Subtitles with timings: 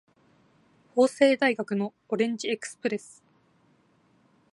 [0.95, 3.23] 法政大学のオレンジエクスプレス